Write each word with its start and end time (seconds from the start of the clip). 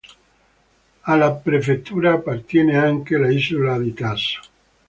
Alla 1.01 1.31
prefettura 1.33 2.13
appartiene 2.13 2.75
anche 2.75 3.19
l'isola 3.19 3.77
di 3.77 3.93
Taso. 3.93 4.41